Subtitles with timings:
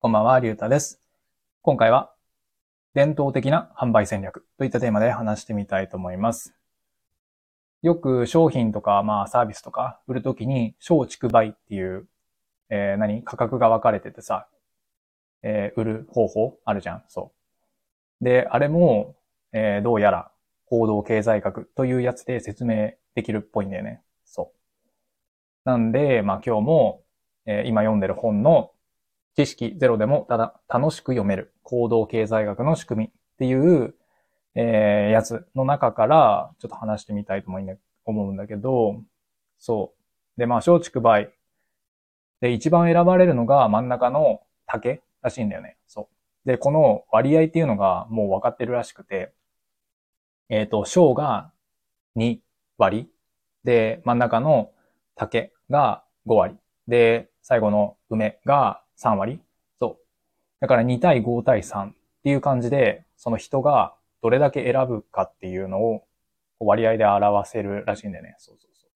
[0.00, 1.02] こんばんは、りゅうたです。
[1.60, 2.14] 今回は、
[2.94, 6.54] 伝統的な販売戦略といったテーマで話してみたいと思います。
[7.82, 12.06] よく商品とか、まあサービスとか売るときに、小畜売っていう、
[12.70, 14.46] えー何価格が分かれててさ、
[15.42, 17.04] えー売る方法あるじゃん。
[17.08, 17.32] そ
[18.20, 18.24] う。
[18.24, 19.16] で、あれも、
[19.52, 20.30] えーどうやら、
[20.66, 24.02] 行動経済学というやつで説明できるっぽいんだよね。
[24.24, 25.68] そう。
[25.70, 27.04] なんで、まあ今日も、
[27.46, 28.72] えー今読んでる本の
[29.38, 33.94] 知識ゼロでもただ楽しく読める行動経済学の仕組みっていう、
[34.56, 37.52] えーやつの中からちょっと話してみたいと
[38.04, 39.00] 思うんだけど、
[39.60, 39.92] そ
[40.36, 40.40] う。
[40.40, 41.28] で、まあ、小畜梅。
[42.40, 45.76] で、一番選ばれるのが真ん中の竹らしいんだよね。
[45.86, 46.08] そ
[46.44, 46.48] う。
[46.48, 49.32] で、この割合っていうのがもう分かってるらしくて、
[50.48, 51.52] えっ、と、小が
[52.16, 52.40] 2
[52.76, 53.08] 割。
[53.62, 54.72] で、真ん中の
[55.14, 56.56] 竹が5割。
[56.88, 59.40] で、最後の梅が3割？
[59.80, 60.04] そう。
[60.60, 61.94] だから2対5対3っ
[62.24, 66.04] ていう感じで、その人がどれだけ選ぶかっていうのを
[66.60, 68.34] 割合で表せるらしいんだよね。
[68.38, 68.90] そうそうそう。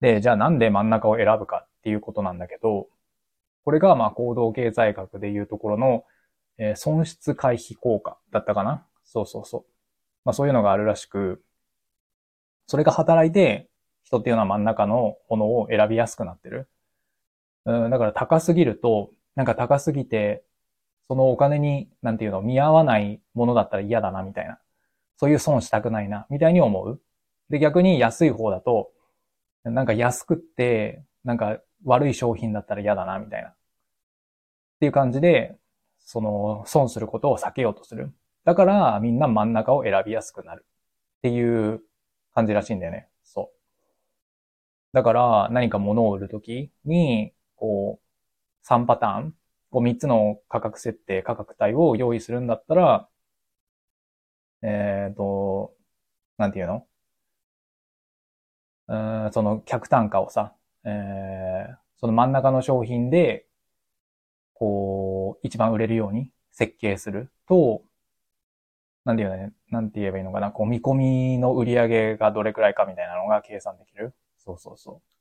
[0.00, 2.88] で、じゃあなんで真ん中を選ぶかっていうことなんだけど、
[3.64, 6.04] これがまあ行動経済学でいうところの、
[6.58, 9.64] えー損失回避効果だったかなそうそうそう。
[10.24, 11.42] まあそういうのがあるらしく、
[12.66, 13.68] それが働いて
[14.04, 16.68] 人っていうのは真ん中のものを選びやすくなってる。
[17.66, 20.44] うん、だから高すぎると、なんか高すぎて、
[21.08, 24.58] そのお金に、なんていうの、見合わないものだったら嫌だな、みたいな。
[25.18, 27.00] そういう損したくないな、みたいに思う。
[27.50, 28.92] で、逆に安い方だと、
[29.64, 33.48] なんか安くって、なんか悪い商品だったら嫌だな、みたいな。
[33.50, 33.54] っ
[34.80, 35.56] ていう感じで、
[35.98, 38.12] その、損することを避けようとする。
[38.44, 40.64] だから、みんな真ん中を選びやすくなる。
[41.18, 41.82] っていう
[42.34, 43.08] 感じらしいんだよね。
[43.24, 43.56] そう。
[44.92, 47.32] だから、何か物を売るときに、
[47.66, 48.04] こう、
[48.66, 49.36] 3パターン、
[49.70, 53.08] こう3つの価格設定、価格帯を用意するんだったら、
[54.62, 55.74] えっ、と、
[56.38, 56.88] なんていうの？
[58.88, 58.96] う
[59.28, 60.54] んその客単価をさ、
[60.84, 63.46] えーその真ん中の商品で、
[64.54, 67.84] こう、一番売れるように設計すると、
[69.04, 74.14] なんていうね、なんて言えばいいのかな、こう見込みの売り上げがどれくらいかみたいなのが計算できる。
[74.38, 75.15] そうそうそう。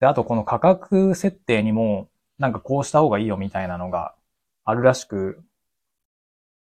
[0.00, 4.14] で、あとこの価格設定にも、なんかこうした方がいいよみたいなのが
[4.64, 5.42] あるらしく、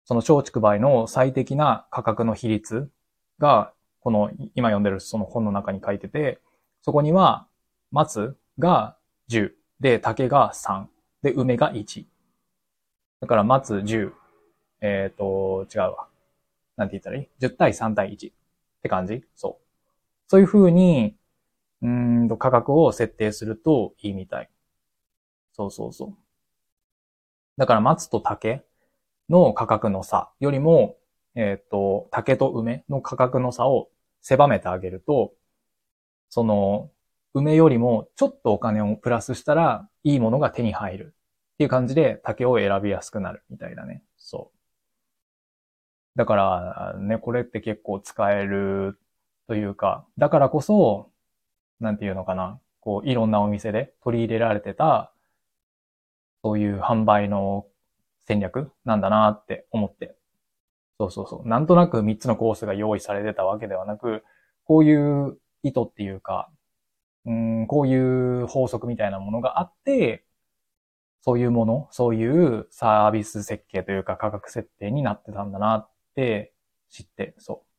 [0.05, 2.91] その小畜梅の最適な価格の比率
[3.39, 6.41] が、この今読んでるその本の中に書いてて、
[6.83, 7.47] そこには
[7.93, 8.97] 松が
[9.31, 10.87] 10、で、竹が3、
[11.23, 12.05] で、梅が1。
[13.21, 14.13] だから松10、
[14.81, 16.09] えっ、と、違うわ。
[16.77, 18.35] なんて言ったらいい ?10 対3対1っ
[18.83, 19.25] て感じ？
[19.35, 19.65] そう。
[20.29, 21.15] そういう風に、
[21.83, 24.51] うんと価格を設定するといいみたい。
[25.53, 26.17] そうそうそう。
[27.57, 28.65] だから松と竹
[29.29, 30.97] の価格の差よりも、
[31.35, 33.91] えっ、と、竹と梅の価格の差を
[34.21, 35.35] 狭めてあげると、
[36.31, 36.91] その、
[37.35, 41.15] 梅よりもちょっとお金をプラスしたらいいものが手に入る
[41.55, 44.03] っていう感じで竹を選びやすくなるみたいだね。
[44.19, 44.59] そう。
[46.17, 48.99] だからね、これって結構使える
[49.49, 51.12] というか、だからこそ、
[51.83, 55.13] なんていうのかな、こう、いろんなお店で取り入れられてた、
[56.43, 57.67] そういう販売の
[58.27, 60.17] 戦略なんだなって思って。
[60.99, 61.49] そうそうそう。
[61.49, 64.25] なんとなく3つのコースが用意されてたわけではなく、
[64.65, 66.51] こういう意図っていうか、
[67.27, 70.25] うん、こういう法則みたいなものがあって、
[71.23, 76.53] そういうもの、そういうサービス設計というか価格設定になってたんだなって
[76.91, 77.73] 知って、そう。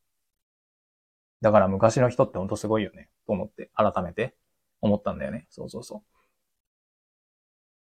[1.43, 4.35] だから昔の人ってほんとすごいよね、と思って、改めて
[4.81, 5.47] 思ったんだよね。
[5.49, 6.03] そうそうそ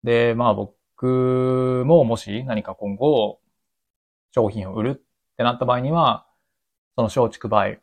[0.02, 0.06] う。
[0.06, 3.40] で、まあ僕ももし何か今後
[4.34, 6.26] 商品を売るってなった場合には、
[6.96, 7.80] その小畜梅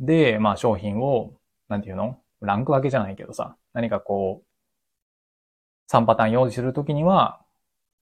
[0.00, 1.34] で、まあ商品を、
[1.68, 2.18] なんていうの？
[2.40, 4.46] ランク分けじゃないけどさ、何かこう、
[5.88, 7.44] 3パターン用意するときには、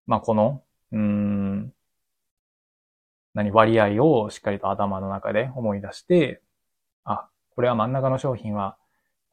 [0.07, 0.63] まあこの、
[0.93, 1.75] うーん、
[3.35, 6.43] 何、割合をしっかりと頭の中で思い出して、
[7.05, 8.77] あ、これは真ん中の商品は、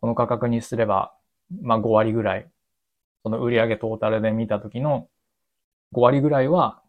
[0.02, 1.14] この価格にすれば、
[1.62, 2.50] まあ5割ぐらい、
[3.24, 5.10] その売上トータルで見たときの
[5.94, 6.82] 5割ぐらいは、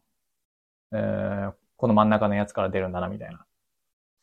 [0.93, 3.47] えーこの真ん中のやつから出るんだな、みたいな。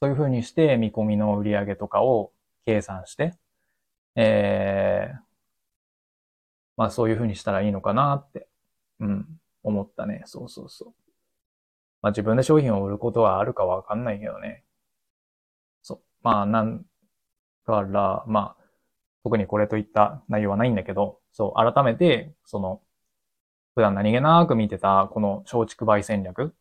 [0.01, 2.33] そういう風にして見込みの売上とかを
[2.65, 3.33] 計算して、
[4.15, 5.19] えー、
[6.77, 8.47] まあそういう風にしたらいいのかなって、
[8.99, 9.25] うん、
[9.63, 10.23] 思ったね。
[10.25, 10.93] そうそうそう。
[12.01, 14.65] まあ自分で商品を売ることはあるかわかんないけどね。
[15.81, 16.01] そう。
[16.23, 16.85] まあなん
[17.65, 18.64] から、まあ、
[19.25, 22.79] 特にこれといった内容はないんだけど、そう、改めて、その、
[23.75, 26.53] 普段何気なく見てたこの松竹梅戦略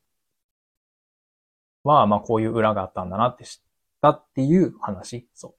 [1.84, 3.62] は、まあこういう裏があったんだなって知っ
[4.00, 5.28] たっていう話。
[5.34, 5.54] そう。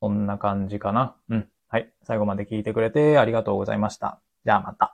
[0.00, 1.16] そんな感じかな。
[1.28, 1.48] うん。
[1.68, 1.92] はい。
[2.02, 4.20] 最後まで聞いてくれてありがとうございました。
[4.44, 4.90] じゃあまた。